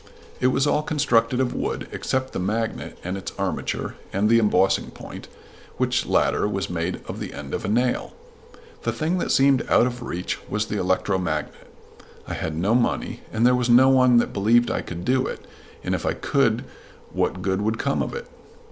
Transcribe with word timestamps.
It 0.39 0.47
was 0.47 0.65
all 0.65 0.81
constructed 0.81 1.39
of 1.39 1.53
wood 1.53 1.87
except 1.91 2.33
the 2.33 2.39
magnet 2.39 2.97
and 3.03 3.15
its 3.15 3.33
armature 3.37 3.93
and 4.11 4.29
the 4.29 4.39
embossing 4.39 4.89
point, 4.89 5.27
which 5.77 6.07
latter 6.07 6.47
was 6.47 6.71
made 6.71 7.01
of 7.07 7.19
the 7.19 7.33
end 7.35 7.53
of 7.53 7.63
a 7.63 7.67
nail. 7.67 8.15
The 8.81 8.91
thing 8.93 9.19
that 9.19 9.29
seemed 9.31 9.61
out 9.69 9.85
of 9.85 10.01
reach 10.01 10.39
was 10.49 10.65
the 10.65 10.79
electromagnet. 10.79 11.67
I 12.27 12.33
had 12.33 12.55
no 12.55 12.73
money; 12.73 13.21
and 13.31 13.45
there 13.45 13.53
was 13.53 13.69
no 13.69 13.89
one 13.89 14.17
that 14.17 14.33
believed 14.33 14.71
I 14.71 14.81
could 14.81 15.05
do 15.05 15.27
it, 15.27 15.45
and 15.83 15.93
if 15.93 16.03
I 16.03 16.13
could 16.13 16.63
"what 17.11 17.43
good 17.43 17.61
would 17.61 17.77
come 17.77 18.01
of 18.01 18.15
it?" 18.15 18.25